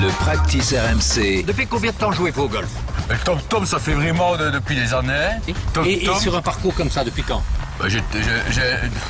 Le 0.00 0.08
practice 0.22 0.72
RMC. 0.74 1.44
Depuis 1.46 1.66
combien 1.66 1.90
de 1.92 1.96
temps 1.96 2.12
jouez-vous 2.12 2.42
au 2.42 2.48
golf? 2.48 2.68
Le 3.08 3.16
Tom 3.24 3.38
Tom, 3.48 3.64
ça 3.64 3.78
fait 3.78 3.92
vraiment 3.94 4.36
de- 4.36 4.50
depuis 4.50 4.74
des 4.76 4.92
années. 4.92 5.30
Tom 5.72 5.86
et, 5.86 6.02
et 6.02 6.04
Tom, 6.06 6.16
sur 6.16 6.36
un 6.36 6.42
parcours 6.42 6.74
comme 6.74 6.90
ça, 6.90 7.04
depuis 7.04 7.22
quand? 7.22 7.42
Bah, 7.78 7.86
j'ai 7.88 8.00
j'ai- 8.14 8.52
j'ai 8.52 8.62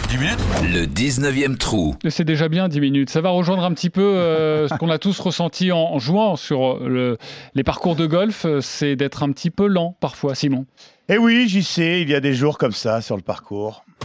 10 0.08 0.18
minutes. 0.18 0.38
Le 0.62 0.86
19e 0.86 1.56
trou. 1.56 1.94
C'est 2.08 2.24
déjà 2.24 2.48
bien 2.48 2.68
10 2.68 2.80
minutes. 2.80 3.10
Ça 3.10 3.20
va 3.20 3.30
rejoindre 3.30 3.64
un 3.64 3.72
petit 3.72 3.90
peu 3.90 4.02
euh, 4.02 4.68
ce 4.72 4.74
qu'on 4.74 4.90
a 4.90 4.98
tous 4.98 5.18
ressenti 5.18 5.72
en, 5.72 5.78
en 5.78 5.98
jouant 5.98 6.36
sur 6.36 6.78
le- 6.80 7.18
les 7.54 7.64
parcours 7.64 7.96
de 7.96 8.06
golf. 8.06 8.44
euh, 8.44 8.60
C'est 8.60 8.96
d'être 8.96 9.22
un 9.22 9.32
petit 9.32 9.50
peu 9.50 9.66
lent 9.66 9.96
parfois, 10.00 10.34
Simon. 10.34 10.66
Eh 11.08 11.18
oui, 11.18 11.46
j'y 11.48 11.62
sais, 11.62 12.00
il 12.02 12.10
y 12.10 12.14
a 12.14 12.20
des 12.20 12.34
jours 12.34 12.58
comme 12.58 12.72
ça 12.72 13.00
sur 13.00 13.16
le 13.16 13.22
parcours. 13.22 13.84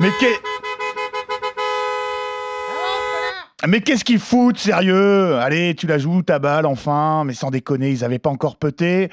Mais 0.00 0.10
qu'est... 0.20 0.38
Mais 3.68 3.80
qu'est-ce 3.80 4.04
qu'ils 4.04 4.18
foutent, 4.18 4.58
sérieux? 4.58 5.36
Allez, 5.36 5.74
tu 5.74 5.86
la 5.86 5.98
joues, 5.98 6.22
ta 6.22 6.38
balle, 6.38 6.66
enfin. 6.66 7.24
Mais 7.24 7.34
sans 7.34 7.50
déconner, 7.50 7.90
ils 7.90 8.04
avaient 8.04 8.18
pas 8.18 8.30
encore 8.30 8.56
peté. 8.56 9.10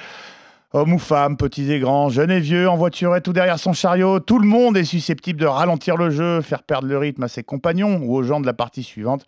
Hommes 0.76 0.94
ou 0.94 1.00
femmes, 1.00 1.38
petits 1.38 1.72
et 1.72 1.80
grands, 1.80 2.10
jeunes 2.10 2.32
et 2.32 2.40
vieux, 2.40 2.68
en 2.68 2.76
voiture 2.76 3.16
et 3.16 3.22
tout 3.22 3.32
derrière 3.32 3.60
son 3.60 3.74
chariot, 3.74 4.20
tout 4.20 4.40
le 4.40 4.48
monde 4.48 4.76
est 4.76 4.84
susceptible 4.84 5.40
de 5.40 5.46
ralentir 5.46 5.98
le 5.98 6.10
jeu, 6.10 6.42
faire 6.42 6.64
perdre 6.64 6.88
le 6.88 6.98
rythme 6.98 7.22
à 7.22 7.28
ses 7.28 7.44
compagnons 7.44 8.00
ou 8.02 8.16
aux 8.16 8.24
gens 8.24 8.42
de 8.42 8.48
la 8.48 8.54
partie 8.54 8.82
suivante. 8.82 9.24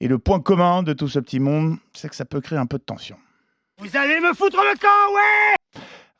Et 0.00 0.08
le 0.08 0.18
point 0.18 0.38
commun 0.38 0.82
de 0.82 0.92
tout 0.92 1.08
ce 1.08 1.18
petit 1.18 1.40
monde, 1.40 1.76
c'est 1.94 2.10
que 2.10 2.14
ça 2.14 2.26
peut 2.26 2.42
créer 2.42 2.58
un 2.58 2.66
peu 2.66 2.76
de 2.76 2.82
tension. 2.82 3.16
Vous 3.78 3.96
allez 3.96 4.20
me 4.20 4.34
foutre 4.34 4.58
le 4.58 4.78
camp, 4.78 5.14
ouais 5.14 5.55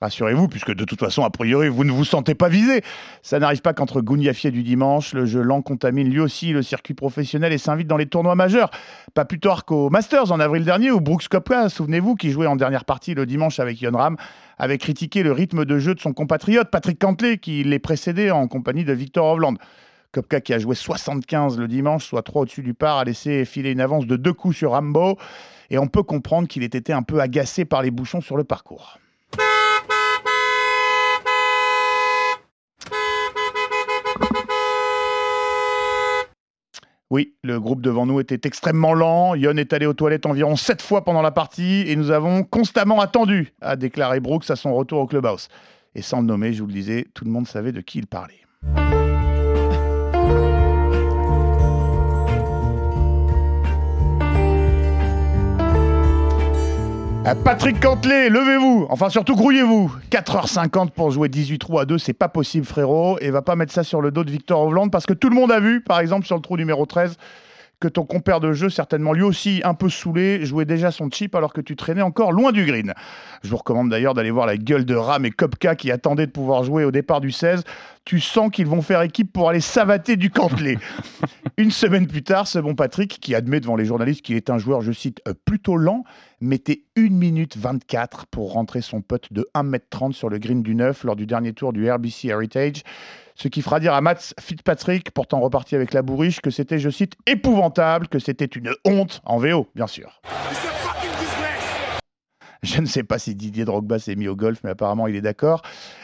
Rassurez-vous, 0.02 0.46
puisque 0.48 0.74
de 0.74 0.84
toute 0.84 1.00
façon, 1.00 1.24
a 1.24 1.30
priori, 1.30 1.68
vous 1.68 1.82
ne 1.82 1.90
vous 1.90 2.04
sentez 2.04 2.34
pas 2.34 2.50
visé. 2.50 2.82
Ça 3.22 3.38
n'arrive 3.38 3.62
pas 3.62 3.72
qu'entre 3.72 4.02
Gouniafier 4.02 4.50
du 4.50 4.62
dimanche, 4.62 5.14
le 5.14 5.24
jeu 5.24 5.40
lent 5.40 5.62
contamine 5.62 6.10
lui 6.10 6.20
aussi 6.20 6.52
le 6.52 6.62
circuit 6.62 6.92
professionnel 6.92 7.50
et 7.54 7.56
s'invite 7.56 7.86
dans 7.86 7.96
les 7.96 8.04
tournois 8.04 8.34
majeurs. 8.34 8.70
Pas 9.14 9.24
plus 9.24 9.40
tard 9.40 9.64
qu'au 9.64 9.88
Masters 9.88 10.32
en 10.32 10.38
avril 10.38 10.66
dernier, 10.66 10.90
où 10.90 11.00
Brooks 11.00 11.28
Koepka, 11.28 11.70
souvenez-vous, 11.70 12.14
qui 12.14 12.30
jouait 12.30 12.46
en 12.46 12.56
dernière 12.56 12.84
partie 12.84 13.14
le 13.14 13.24
dimanche 13.24 13.58
avec 13.58 13.80
Yon 13.80 13.96
Ram, 13.96 14.18
avait 14.58 14.76
critiqué 14.76 15.22
le 15.22 15.32
rythme 15.32 15.64
de 15.64 15.78
jeu 15.78 15.94
de 15.94 16.00
son 16.00 16.12
compatriote 16.12 16.70
Patrick 16.70 16.98
Cantley, 16.98 17.38
qui 17.38 17.64
les 17.64 17.78
précédait 17.78 18.30
en 18.30 18.48
compagnie 18.48 18.84
de 18.84 18.92
Victor 18.92 19.26
Hovland. 19.26 19.56
Kopka, 20.12 20.42
qui 20.42 20.52
a 20.52 20.58
joué 20.58 20.74
75 20.74 21.58
le 21.58 21.68
dimanche, 21.68 22.04
soit 22.04 22.22
3 22.22 22.42
au-dessus 22.42 22.62
du 22.62 22.74
par, 22.74 22.98
a 22.98 23.04
laissé 23.04 23.46
filer 23.46 23.70
une 23.70 23.80
avance 23.80 24.06
de 24.06 24.16
deux 24.16 24.34
coups 24.34 24.56
sur 24.56 24.72
Rambo. 24.72 25.16
Et 25.70 25.78
on 25.78 25.86
peut 25.86 26.02
comprendre 26.02 26.48
qu'il 26.48 26.62
ait 26.62 26.66
été 26.66 26.92
un 26.92 27.02
peu 27.02 27.20
agacé 27.20 27.64
par 27.64 27.80
les 27.80 27.90
bouchons 27.90 28.20
sur 28.20 28.36
le 28.36 28.44
parcours. 28.44 28.98
Oui, 37.16 37.32
le 37.42 37.58
groupe 37.58 37.80
devant 37.80 38.04
nous 38.04 38.20
était 38.20 38.46
extrêmement 38.46 38.92
lent. 38.92 39.34
Yon 39.36 39.56
est 39.56 39.72
allé 39.72 39.86
aux 39.86 39.94
toilettes 39.94 40.26
environ 40.26 40.54
7 40.54 40.82
fois 40.82 41.02
pendant 41.02 41.22
la 41.22 41.30
partie 41.30 41.82
et 41.86 41.96
nous 41.96 42.10
avons 42.10 42.42
constamment 42.42 43.00
attendu, 43.00 43.54
a 43.62 43.74
déclaré 43.74 44.20
Brooks 44.20 44.50
à 44.50 44.54
son 44.54 44.74
retour 44.74 45.00
au 45.00 45.06
clubhouse. 45.06 45.48
Et 45.94 46.02
sans 46.02 46.20
le 46.20 46.26
nommer, 46.26 46.52
je 46.52 46.60
vous 46.60 46.68
le 46.68 46.74
disais, 46.74 47.06
tout 47.14 47.24
le 47.24 47.30
monde 47.30 47.46
savait 47.48 47.72
de 47.72 47.80
qui 47.80 48.00
il 48.00 48.06
parlait. 48.06 48.42
Patrick 57.34 57.80
Cantley, 57.80 58.28
levez-vous. 58.28 58.86
Enfin 58.88 59.10
surtout 59.10 59.34
grouillez-vous. 59.34 59.92
4h50 60.12 60.90
pour 60.90 61.10
jouer 61.10 61.28
18 61.28 61.58
trous 61.58 61.80
à 61.80 61.84
2, 61.84 61.98
c'est 61.98 62.12
pas 62.12 62.28
possible 62.28 62.64
frérot. 62.64 63.18
Et 63.20 63.30
va 63.30 63.42
pas 63.42 63.56
mettre 63.56 63.72
ça 63.72 63.82
sur 63.82 64.00
le 64.00 64.12
dos 64.12 64.22
de 64.22 64.30
Victor 64.30 64.60
Hovland 64.60 64.90
Parce 64.90 65.06
que 65.06 65.12
tout 65.12 65.28
le 65.28 65.34
monde 65.34 65.50
a 65.50 65.58
vu, 65.58 65.80
par 65.80 65.98
exemple 65.98 66.24
sur 66.24 66.36
le 66.36 66.42
trou 66.42 66.56
numéro 66.56 66.86
13 66.86 67.16
que 67.78 67.88
ton 67.88 68.04
compère 68.04 68.40
de 68.40 68.52
jeu, 68.52 68.70
certainement 68.70 69.12
lui 69.12 69.22
aussi 69.22 69.60
un 69.64 69.74
peu 69.74 69.90
saoulé, 69.90 70.44
jouait 70.46 70.64
déjà 70.64 70.90
son 70.90 71.10
chip 71.10 71.34
alors 71.34 71.52
que 71.52 71.60
tu 71.60 71.76
traînais 71.76 72.02
encore 72.02 72.32
loin 72.32 72.50
du 72.50 72.64
green. 72.64 72.94
Je 73.42 73.50
vous 73.50 73.56
recommande 73.56 73.90
d'ailleurs 73.90 74.14
d'aller 74.14 74.30
voir 74.30 74.46
la 74.46 74.56
gueule 74.56 74.86
de 74.86 74.94
Ram 74.94 75.26
et 75.26 75.30
Kopka 75.30 75.76
qui 75.76 75.90
attendaient 75.90 76.26
de 76.26 76.32
pouvoir 76.32 76.64
jouer 76.64 76.84
au 76.84 76.90
départ 76.90 77.20
du 77.20 77.30
16. 77.30 77.64
Tu 78.06 78.20
sens 78.20 78.50
qu'ils 78.50 78.66
vont 78.66 78.82
faire 78.82 79.02
équipe 79.02 79.32
pour 79.32 79.50
aller 79.50 79.60
savater 79.60 80.16
du 80.16 80.30
Cantley. 80.30 80.78
Une 81.58 81.70
semaine 81.70 82.06
plus 82.06 82.22
tard, 82.22 82.46
ce 82.46 82.58
bon 82.58 82.74
Patrick, 82.74 83.18
qui 83.20 83.34
admet 83.34 83.60
devant 83.60 83.76
les 83.76 83.84
journalistes 83.84 84.22
qu'il 84.22 84.36
est 84.36 84.48
un 84.48 84.58
joueur, 84.58 84.80
je 84.80 84.92
cite, 84.92 85.20
euh, 85.26 85.34
plutôt 85.44 85.76
lent, 85.76 86.04
mettait 86.40 86.82
1 86.96 87.10
minute 87.10 87.56
24 87.56 88.26
pour 88.26 88.52
rentrer 88.52 88.80
son 88.80 89.00
putt 89.00 89.32
de 89.32 89.48
1m30 89.54 90.12
sur 90.12 90.28
le 90.28 90.38
green 90.38 90.62
du 90.62 90.74
9 90.74 91.04
lors 91.04 91.16
du 91.16 91.26
dernier 91.26 91.52
tour 91.52 91.72
du 91.72 91.90
RBC 91.90 92.28
Heritage. 92.28 92.84
Ce 93.38 93.48
qui 93.48 93.60
fera 93.60 93.80
dire 93.80 93.92
à 93.92 94.00
Mats 94.00 94.32
Fitzpatrick, 94.40 95.10
pourtant 95.10 95.40
reparti 95.40 95.74
avec 95.74 95.92
la 95.92 96.00
bourriche, 96.00 96.40
que 96.40 96.48
c'était, 96.50 96.78
je 96.78 96.88
cite, 96.88 97.12
épouvantable, 97.26 98.08
que 98.08 98.18
c'était 98.18 98.46
une 98.46 98.72
honte, 98.86 99.20
en 99.26 99.36
VO, 99.36 99.68
bien 99.74 99.86
sûr. 99.86 100.22
Je 102.62 102.80
ne 102.80 102.86
sais 102.86 103.04
pas 103.04 103.18
si 103.18 103.34
Didier 103.34 103.66
Drogba 103.66 103.98
s'est 103.98 104.16
mis 104.16 104.26
au 104.26 104.34
golf, 104.34 104.60
mais 104.64 104.70
apparemment 104.70 105.06
il 105.06 105.16
est 105.16 105.20
d'accord. 105.20 105.60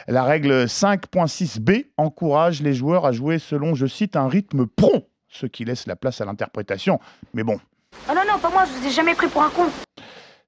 La 0.07 0.23
règle 0.23 0.65
5.6b 0.65 1.87
encourage 1.97 2.61
les 2.61 2.73
joueurs 2.73 3.07
à 3.07 3.11
jouer 3.11 3.39
selon, 3.39 3.73
je 3.73 3.87
cite, 3.87 4.15
un 4.15 4.27
rythme 4.27 4.67
prompt, 4.67 5.07
ce 5.27 5.47
qui 5.47 5.65
laisse 5.65 5.87
la 5.87 5.95
place 5.95 6.21
à 6.21 6.25
l'interprétation. 6.25 6.99
Mais 7.33 7.43
bon, 7.43 7.59
Oh 8.09 8.13
non, 8.13 8.21
non, 8.27 8.39
pas 8.39 8.49
moi, 8.49 8.63
je 8.65 8.79
vous 8.79 8.87
ai 8.87 8.91
jamais 8.91 9.15
pris 9.15 9.27
pour 9.27 9.43
un 9.43 9.49
con. 9.49 9.65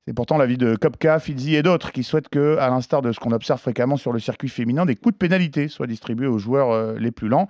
C'est 0.08 0.14
pourtant 0.14 0.38
l'avis 0.38 0.58
de 0.58 0.76
Kopka, 0.76 1.20
Fizzi 1.20 1.56
et 1.56 1.64
d'autres 1.64 1.92
qui 1.92 2.04
souhaitent 2.04 2.30
que, 2.30 2.58
à 2.58 2.70
l'instar 2.70 3.02
de 3.02 3.12
ce 3.12 3.20
qu'on 3.20 3.32
observe 3.32 3.60
fréquemment 3.60 3.98
sur 3.98 4.14
le 4.14 4.20
circuit 4.20 4.50
féminin, 4.50 4.86
des 4.86 4.96
coups 4.96 5.14
de 5.14 5.18
pénalité 5.18 5.68
soient 5.68 5.88
distribués 5.88 6.28
aux 6.28 6.38
joueurs 6.38 6.72
euh, 6.72 6.96
les 7.00 7.10
plus 7.10 7.28
lents. 7.28 7.48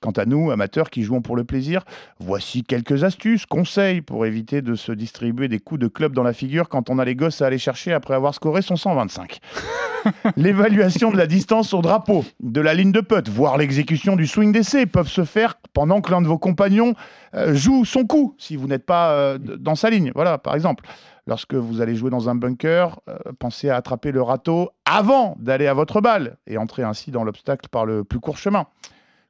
Quant 0.00 0.10
à 0.10 0.26
nous, 0.26 0.50
amateurs 0.50 0.90
qui 0.90 1.02
jouons 1.02 1.22
pour 1.22 1.34
le 1.34 1.44
plaisir, 1.44 1.82
voici 2.18 2.62
quelques 2.62 3.04
astuces, 3.04 3.46
conseils 3.46 4.02
pour 4.02 4.26
éviter 4.26 4.60
de 4.60 4.74
se 4.74 4.92
distribuer 4.92 5.48
des 5.48 5.60
coups 5.60 5.80
de 5.80 5.86
club 5.88 6.12
dans 6.12 6.22
la 6.22 6.34
figure 6.34 6.68
quand 6.68 6.90
on 6.90 6.98
a 6.98 7.06
les 7.06 7.14
gosses 7.14 7.40
à 7.40 7.46
aller 7.46 7.56
chercher 7.56 7.94
après 7.94 8.12
avoir 8.12 8.34
scoré 8.34 8.60
son 8.60 8.76
125. 8.76 9.40
L'évaluation 10.36 11.10
de 11.10 11.16
la 11.16 11.26
distance 11.26 11.72
au 11.72 11.80
drapeau, 11.80 12.22
de 12.40 12.60
la 12.60 12.74
ligne 12.74 12.92
de 12.92 13.00
putt, 13.00 13.30
voire 13.30 13.56
l'exécution 13.56 14.14
du 14.14 14.26
swing 14.26 14.52
d'essai 14.52 14.84
peuvent 14.84 15.08
se 15.08 15.24
faire 15.24 15.54
pendant 15.72 16.02
que 16.02 16.10
l'un 16.10 16.20
de 16.20 16.26
vos 16.26 16.36
compagnons 16.36 16.92
euh, 17.34 17.54
joue 17.54 17.86
son 17.86 18.04
coup, 18.04 18.34
si 18.36 18.56
vous 18.56 18.66
n'êtes 18.66 18.84
pas 18.84 19.12
euh, 19.12 19.38
dans 19.38 19.74
sa 19.74 19.88
ligne. 19.88 20.12
Voilà, 20.14 20.36
par 20.36 20.54
exemple. 20.54 20.84
Lorsque 21.26 21.54
vous 21.54 21.80
allez 21.80 21.96
jouer 21.96 22.10
dans 22.10 22.28
un 22.28 22.34
bunker, 22.34 23.00
euh, 23.08 23.16
pensez 23.38 23.70
à 23.70 23.76
attraper 23.76 24.12
le 24.12 24.20
râteau 24.20 24.70
avant 24.84 25.36
d'aller 25.38 25.66
à 25.66 25.72
votre 25.74 26.00
balle 26.02 26.36
et 26.46 26.58
entrer 26.58 26.82
ainsi 26.82 27.10
dans 27.10 27.24
l'obstacle 27.24 27.68
par 27.70 27.86
le 27.86 28.04
plus 28.04 28.20
court 28.20 28.36
chemin. 28.36 28.66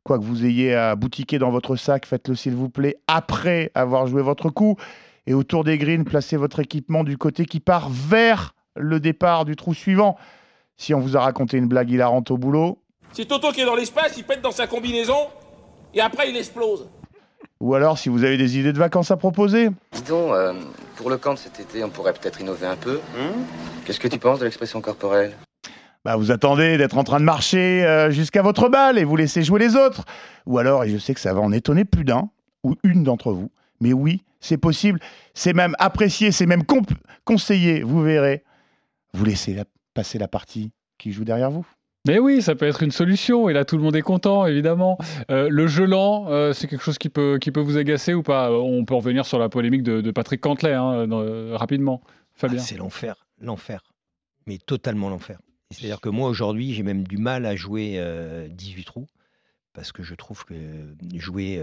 Quoi 0.02 0.18
que 0.18 0.24
vous 0.24 0.44
ayez 0.44 0.74
à 0.74 0.96
boutiquer 0.96 1.38
dans 1.38 1.50
votre 1.50 1.76
sac, 1.76 2.04
faites-le 2.04 2.34
s'il 2.34 2.54
vous 2.54 2.68
plaît 2.68 2.96
après 3.06 3.70
avoir 3.74 4.06
joué 4.06 4.22
votre 4.22 4.50
coup. 4.50 4.76
Et 5.26 5.34
autour 5.34 5.64
des 5.64 5.78
greens, 5.78 6.04
placez 6.04 6.36
votre 6.36 6.60
équipement 6.60 7.04
du 7.04 7.16
côté 7.16 7.46
qui 7.46 7.60
part 7.60 7.88
vers 7.88 8.54
le 8.76 8.98
départ 9.00 9.44
du 9.44 9.56
trou 9.56 9.72
suivant. 9.72 10.16
Si 10.76 10.92
on 10.92 11.00
vous 11.00 11.16
a 11.16 11.20
raconté 11.20 11.56
une 11.56 11.68
blague 11.68 11.90
hilarante 11.90 12.30
au 12.32 12.36
boulot, 12.36 12.82
C'est 13.12 13.26
Toto 13.26 13.52
qui 13.52 13.60
est 13.60 13.64
dans 13.64 13.76
l'espace, 13.76 14.16
il 14.18 14.24
pète 14.24 14.42
dans 14.42 14.50
sa 14.50 14.66
combinaison, 14.66 15.28
et 15.94 16.00
après 16.00 16.28
il 16.28 16.36
explose. 16.36 16.88
ou 17.60 17.74
alors 17.74 17.96
si 17.96 18.08
vous 18.08 18.24
avez 18.24 18.36
des 18.36 18.58
idées 18.58 18.72
de 18.72 18.78
vacances 18.78 19.12
à 19.12 19.16
proposer, 19.16 19.70
donc, 20.06 20.32
euh, 20.32 20.52
pour 20.96 21.10
le 21.10 21.16
camp 21.16 21.34
de 21.34 21.38
cet 21.38 21.60
été, 21.60 21.82
on 21.84 21.90
pourrait 21.90 22.12
peut-être 22.12 22.40
innover 22.40 22.66
un 22.66 22.76
peu. 22.76 23.00
Qu'est-ce 23.84 24.00
que 24.00 24.08
tu 24.08 24.18
penses 24.18 24.38
de 24.40 24.44
l'expression 24.44 24.80
corporelle? 24.80 25.32
Bah 26.04 26.16
vous 26.16 26.30
attendez 26.30 26.76
d'être 26.76 26.98
en 26.98 27.04
train 27.04 27.18
de 27.18 27.24
marcher 27.24 27.82
euh, 27.86 28.10
jusqu'à 28.10 28.42
votre 28.42 28.68
balle 28.68 28.98
et 28.98 29.04
vous 29.04 29.16
laissez 29.16 29.42
jouer 29.42 29.58
les 29.58 29.74
autres. 29.74 30.04
Ou 30.44 30.58
alors, 30.58 30.84
et 30.84 30.90
je 30.90 30.98
sais 30.98 31.14
que 31.14 31.20
ça 31.20 31.32
va 31.32 31.40
en 31.40 31.50
étonner 31.50 31.86
plus 31.86 32.04
d'un 32.04 32.28
ou 32.62 32.74
une 32.82 33.04
d'entre 33.04 33.32
vous, 33.32 33.50
mais 33.80 33.92
oui, 33.94 34.22
c'est 34.40 34.58
possible, 34.58 35.00
c'est 35.32 35.54
même 35.54 35.74
apprécié, 35.78 36.30
c'est 36.30 36.44
même 36.46 36.64
conseillé, 37.24 37.82
vous 37.82 38.02
verrez. 38.02 38.42
Vous 39.14 39.24
laissez 39.24 39.54
la- 39.54 39.64
passer 39.94 40.18
la 40.18 40.28
partie 40.28 40.72
qui 40.98 41.12
joue 41.12 41.24
derrière 41.24 41.50
vous. 41.50 41.66
Mais 42.06 42.18
oui, 42.18 42.42
ça 42.42 42.54
peut 42.54 42.66
être 42.66 42.82
une 42.82 42.90
solution. 42.90 43.48
Et 43.48 43.52
là, 43.54 43.64
tout 43.64 43.76
le 43.78 43.82
monde 43.82 43.96
est 43.96 44.02
content, 44.02 44.44
évidemment. 44.46 44.98
Euh, 45.30 45.48
le 45.48 45.66
jeu 45.66 45.86
lent, 45.86 46.26
euh, 46.28 46.52
c'est 46.52 46.66
quelque 46.68 46.82
chose 46.82 46.98
qui 46.98 47.08
peut, 47.08 47.38
qui 47.40 47.50
peut 47.50 47.60
vous 47.60 47.78
agacer 47.78 48.12
ou 48.12 48.22
pas? 48.22 48.52
On 48.52 48.84
peut 48.84 48.94
revenir 48.94 49.24
sur 49.24 49.38
la 49.38 49.48
polémique 49.48 49.82
de, 49.82 50.00
de 50.02 50.10
Patrick 50.10 50.40
Cantley 50.42 50.74
hein, 50.74 51.06
dans- 51.06 51.20
euh, 51.22 51.56
rapidement. 51.56 52.02
Fabien. 52.34 52.58
Ah, 52.60 52.62
c'est 52.62 52.76
l'enfer, 52.76 53.26
l'enfer, 53.40 53.82
mais 54.46 54.58
totalement 54.58 55.08
l'enfer. 55.08 55.38
C'est-à-dire 55.70 56.00
que 56.00 56.08
moi 56.10 56.28
aujourd'hui, 56.28 56.74
j'ai 56.74 56.82
même 56.82 57.04
du 57.06 57.16
mal 57.16 57.46
à 57.46 57.56
jouer 57.56 57.94
euh, 57.96 58.48
18 58.48 58.84
trous 58.84 59.06
parce 59.72 59.90
que 59.92 60.02
je 60.02 60.14
trouve 60.14 60.44
que 60.44 60.54
jouer 61.16 61.60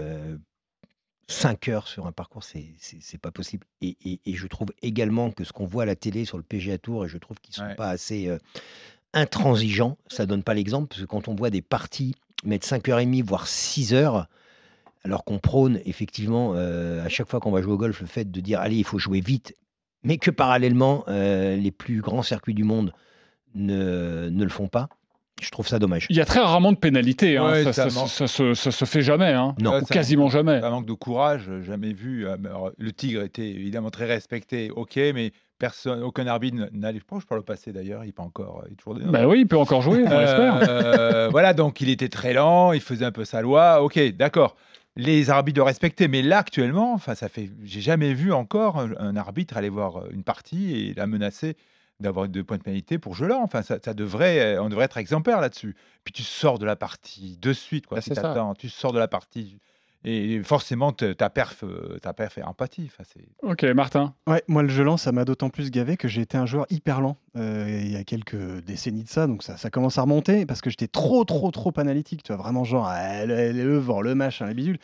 5 1.28 1.68
heures 1.68 1.88
sur 1.88 2.06
un 2.06 2.12
parcours, 2.12 2.42
c'est 2.42 3.18
pas 3.22 3.30
possible. 3.30 3.66
Et, 3.80 3.96
et- 4.04 4.20
et 4.26 4.34
je 4.34 4.46
trouve 4.48 4.68
également 4.82 5.30
que 5.30 5.44
ce 5.44 5.52
qu'on 5.52 5.64
voit 5.66 5.84
à 5.84 5.86
la 5.86 5.94
télé 5.96 6.24
sur 6.26 6.36
le 6.36 6.42
PGA 6.42 6.76
Tour, 6.78 7.04
et 7.06 7.08
je 7.08 7.16
trouve 7.16 7.38
qu'ils 7.40 7.54
sont 7.54 7.62
Ouais. 7.64 7.74
pas 7.74 7.88
assez 7.88 8.28
euh, 8.28 8.38
intransigeants, 9.14 9.98
ça 10.08 10.26
donne 10.26 10.42
pas 10.42 10.54
l'exemple, 10.54 10.88
parce 10.88 11.00
que 11.00 11.06
quand 11.06 11.28
on 11.28 11.34
voit 11.34 11.50
des 11.50 11.62
parties 11.62 12.14
mettre 12.44 12.66
5h30, 12.66 13.22
voire 13.22 13.46
6 13.46 13.94
heures, 13.94 14.26
alors 15.04 15.24
qu'on 15.24 15.38
prône 15.38 15.80
effectivement 15.84 16.52
euh, 16.54 17.04
à 17.04 17.08
chaque 17.08 17.28
fois 17.28 17.40
qu'on 17.40 17.50
va 17.50 17.60
jouer 17.62 17.72
au 17.72 17.78
golf 17.78 18.00
le 18.00 18.06
fait 18.06 18.30
de 18.30 18.40
dire 18.40 18.60
allez, 18.60 18.76
il 18.76 18.84
faut 18.84 18.98
jouer 18.98 19.20
vite, 19.20 19.54
mais 20.04 20.16
que 20.18 20.30
parallèlement, 20.30 21.04
euh, 21.08 21.56
les 21.56 21.70
plus 21.70 22.00
grands 22.00 22.22
circuits 22.22 22.54
du 22.54 22.64
monde 22.64 22.92
ne, 23.54 24.28
ne 24.30 24.44
le 24.44 24.50
font 24.50 24.68
pas. 24.68 24.88
Je 25.40 25.50
trouve 25.50 25.66
ça 25.66 25.80
dommage. 25.80 26.06
Il 26.08 26.14
y 26.16 26.20
a 26.20 26.24
très 26.24 26.38
rarement 26.38 26.70
de 26.72 26.76
pénalités. 26.76 27.36
hein. 27.36 27.50
Ouais, 27.50 27.64
ça, 27.64 27.72
ça 27.72 28.06
ça- 28.06 28.26
se, 28.28 28.54
ça 28.54 28.70
se 28.70 28.84
fait 28.84 29.02
jamais. 29.02 29.32
hein. 29.32 29.56
Non. 29.60 29.72
Ouais, 29.72 29.82
Ou 29.82 29.86
quasiment 29.86 30.28
jamais. 30.28 30.60
Un 30.62 30.70
manque 30.70 30.86
de 30.86 30.92
courage, 30.92 31.46
euh, 31.48 31.62
jamais 31.62 31.92
vu. 31.92 32.28
Alors, 32.28 32.70
Le 32.78 32.92
Tigre 32.92 33.22
était 33.22 33.48
évidemment 33.48 33.90
très 33.90 34.06
respecté, 34.06 34.70
ok, 34.70 34.94
mais 34.96 35.32
personne, 35.62 36.02
aucun 36.02 36.26
arbitre 36.26 36.68
n'allait. 36.72 36.98
Je 36.98 37.04
pense 37.04 37.24
par 37.24 37.38
le 37.38 37.44
passé 37.44 37.72
d'ailleurs, 37.72 38.04
il 38.04 38.12
pas 38.12 38.24
encore. 38.24 38.62
euh, 38.64 38.66
Il 38.68 38.72
est 38.72 38.76
toujours 38.76 38.96
dedans. 38.96 39.12
Bah 39.12 39.28
oui, 39.28 39.42
il 39.42 39.46
peut 39.46 39.56
encore 39.56 39.80
jouer, 39.80 40.02
on 40.04 40.18
l'espère. 40.18 40.58
Euh, 40.68 41.28
voilà, 41.30 41.54
donc 41.54 41.80
il 41.80 41.88
était 41.88 42.08
très 42.08 42.32
lent, 42.32 42.72
il 42.72 42.80
faisait 42.80 43.04
un 43.04 43.12
peu 43.12 43.24
sa 43.24 43.40
loi. 43.42 43.80
Ok, 43.80 43.96
d'accord. 44.16 44.56
Les 44.96 45.30
arbitres 45.30 45.56
de 45.56 45.62
respecter, 45.62 46.08
mais 46.08 46.20
là 46.20 46.38
actuellement, 46.38 46.92
enfin, 46.94 47.14
ça 47.14 47.28
fait, 47.28 47.48
j'ai 47.62 47.80
jamais 47.80 48.12
vu 48.12 48.32
encore 48.32 48.80
un, 48.80 48.90
un 48.98 49.14
arbitre 49.16 49.56
aller 49.56 49.68
voir 49.68 50.10
une 50.10 50.24
partie 50.24 50.74
et 50.74 50.94
la 50.94 51.06
menacer 51.06 51.56
d'avoir 52.00 52.26
deux 52.26 52.42
points 52.42 52.58
de 52.58 52.64
pénalité 52.64 52.98
pour 52.98 53.14
jeu 53.14 53.28
là. 53.28 53.38
Enfin, 53.40 53.62
ça, 53.62 53.78
ça 53.82 53.94
devrait, 53.94 54.58
on 54.58 54.68
devrait 54.68 54.86
être 54.86 54.98
exemplaire 54.98 55.40
là-dessus. 55.40 55.76
Puis 56.02 56.12
tu 56.12 56.24
sors 56.24 56.58
de 56.58 56.66
la 56.66 56.74
partie 56.74 57.38
de 57.40 57.52
suite, 57.52 57.86
quoi. 57.86 57.98
Bah, 57.98 58.02
si 58.02 58.10
tu 58.58 58.68
sors 58.68 58.92
de 58.92 58.98
la 58.98 59.06
partie 59.06 59.58
et 60.04 60.42
forcément 60.42 60.92
ta 60.92 61.30
perf, 61.30 61.64
euh, 61.64 61.98
ta 62.00 62.12
perf 62.12 62.38
est 62.38 62.42
empathie. 62.42 62.86
Enfin, 62.92 63.04
c'est 63.12 63.24
Ok, 63.42 63.62
Martin. 63.74 64.14
Ouais, 64.26 64.42
moi 64.48 64.62
le 64.62 64.68
jeu 64.68 64.82
lent, 64.84 64.96
ça 64.96 65.12
m'a 65.12 65.24
d'autant 65.24 65.50
plus 65.50 65.70
gavé 65.70 65.96
que 65.96 66.08
j'ai 66.08 66.22
été 66.22 66.36
un 66.36 66.46
joueur 66.46 66.66
hyper 66.70 67.00
lent 67.00 67.16
euh, 67.36 67.80
il 67.84 67.92
y 67.92 67.96
a 67.96 68.04
quelques 68.04 68.64
décennies 68.64 69.04
de 69.04 69.08
ça, 69.08 69.26
donc 69.26 69.42
ça, 69.42 69.56
ça 69.56 69.70
commence 69.70 69.98
à 69.98 70.02
remonter 70.02 70.44
parce 70.46 70.60
que 70.60 70.70
j'étais 70.70 70.88
trop, 70.88 71.24
trop, 71.24 71.50
trop 71.50 71.72
analytique, 71.76 72.22
tu 72.22 72.32
vois, 72.32 72.42
vraiment 72.42 72.64
genre 72.64 72.86
ah, 72.88 73.24
le, 73.24 73.52
le 73.52 73.78
vent, 73.78 74.00
le 74.00 74.14
machin, 74.14 74.46
la 74.46 74.54
bidule. 74.54 74.78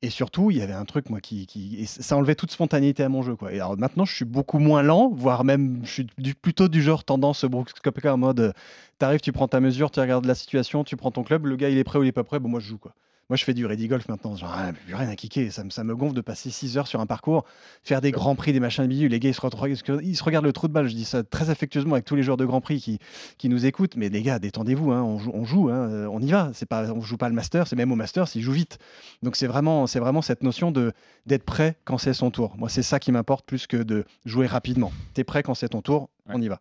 Et 0.00 0.10
surtout, 0.10 0.52
il 0.52 0.58
y 0.58 0.62
avait 0.62 0.74
un 0.74 0.84
truc, 0.84 1.10
moi, 1.10 1.20
qui. 1.20 1.46
qui 1.48 1.80
et 1.82 1.86
ça 1.86 2.16
enlevait 2.16 2.36
toute 2.36 2.52
spontanéité 2.52 3.02
à 3.02 3.08
mon 3.08 3.22
jeu, 3.22 3.34
quoi. 3.34 3.52
Et 3.52 3.56
alors 3.56 3.76
maintenant, 3.76 4.04
je 4.04 4.14
suis 4.14 4.24
beaucoup 4.24 4.60
moins 4.60 4.84
lent, 4.84 5.10
voire 5.12 5.42
même, 5.42 5.80
je 5.82 5.90
suis 5.90 6.06
du- 6.18 6.36
plutôt 6.36 6.68
du 6.68 6.80
genre 6.82 7.02
tendance 7.02 7.44
Brooks 7.44 7.72
Koepka 7.82 8.14
en 8.14 8.16
mode 8.16 8.38
euh, 8.38 8.52
t'arrives, 8.98 9.18
tu 9.20 9.32
prends 9.32 9.48
ta 9.48 9.58
mesure, 9.58 9.90
tu 9.90 9.98
regardes 9.98 10.24
la 10.24 10.36
situation, 10.36 10.84
tu 10.84 10.96
prends 10.96 11.10
ton 11.10 11.24
club, 11.24 11.46
le 11.46 11.56
gars 11.56 11.68
il 11.68 11.78
est 11.78 11.84
prêt 11.84 11.98
ou 11.98 12.04
il 12.04 12.08
est 12.08 12.12
pas 12.12 12.22
prêt, 12.22 12.38
bon, 12.38 12.48
moi 12.48 12.60
je 12.60 12.68
joue, 12.68 12.78
quoi. 12.78 12.94
Moi, 13.30 13.36
je 13.36 13.44
fais 13.44 13.52
du 13.52 13.66
ready 13.66 13.88
golf 13.88 14.08
maintenant. 14.08 14.34
Genre, 14.36 14.50
ah, 14.56 14.72
plus 14.72 14.94
rien 14.94 15.06
à 15.08 15.14
kicker. 15.14 15.50
Ça, 15.50 15.62
me- 15.62 15.68
ça 15.68 15.84
me 15.84 15.94
gonfle 15.94 16.14
de 16.14 16.22
passer 16.22 16.48
6 16.48 16.78
heures 16.78 16.86
sur 16.86 16.98
un 17.00 17.04
parcours, 17.06 17.44
faire 17.84 18.00
des 18.00 18.10
grands 18.10 18.34
prix, 18.34 18.54
des 18.54 18.60
machins 18.60 18.86
bidules. 18.86 19.10
Les 19.10 19.20
gars, 19.20 19.28
ils 19.28 19.34
se, 19.34 19.40
retrouvent- 19.42 19.68
ils 19.68 20.16
se 20.16 20.24
regardent 20.24 20.46
le 20.46 20.52
trou 20.54 20.66
de 20.66 20.72
balle. 20.72 20.88
Je 20.88 20.94
dis 20.94 21.04
ça 21.04 21.22
très 21.22 21.50
affectueusement 21.50 21.92
avec 21.92 22.06
tous 22.06 22.16
les 22.16 22.22
joueurs 22.22 22.38
de 22.38 22.46
Grand 22.46 22.62
Prix 22.62 22.80
qui, 22.80 22.98
qui 23.36 23.50
nous 23.50 23.66
écoutent. 23.66 23.96
Mais 23.96 24.08
les 24.08 24.22
gars, 24.22 24.38
détendez-vous. 24.38 24.92
hein, 24.92 25.02
on 25.02 25.18
joue, 25.18 25.30
on, 25.34 25.44
joue 25.44 25.68
hein, 25.68 25.90
euh, 25.90 26.08
on 26.10 26.20
y 26.22 26.30
va. 26.30 26.50
C'est 26.54 26.64
pas, 26.64 26.90
on 26.90 27.02
joue 27.02 27.18
pas 27.18 27.28
le 27.28 27.34
master. 27.34 27.66
C'est 27.66 27.76
même 27.76 27.92
au 27.92 27.96
master, 27.96 28.24
ils 28.34 28.40
jouent 28.40 28.52
vite. 28.52 28.78
Donc, 29.22 29.36
c'est 29.36 29.46
vraiment, 29.46 29.86
c'est 29.86 30.00
vraiment 30.00 30.22
cette 30.22 30.42
notion 30.42 30.70
de 30.72 30.92
d'être 31.26 31.44
prêt 31.44 31.76
quand 31.84 31.98
c'est 31.98 32.14
son 32.14 32.30
tour. 32.30 32.54
Moi, 32.56 32.70
c'est 32.70 32.82
ça 32.82 32.98
qui 32.98 33.12
m'importe 33.12 33.44
plus 33.44 33.66
que 33.66 33.76
de 33.76 34.06
jouer 34.24 34.46
rapidement. 34.46 34.90
T'es 35.12 35.24
prêt 35.24 35.42
quand 35.42 35.52
c'est 35.52 35.68
ton 35.68 35.82
tour, 35.82 36.08
on 36.30 36.40
y 36.40 36.48
va. 36.48 36.56